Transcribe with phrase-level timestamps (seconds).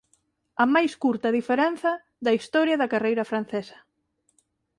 [0.63, 1.91] A máis curta diferenza
[2.25, 3.77] da historia da carreira francesa.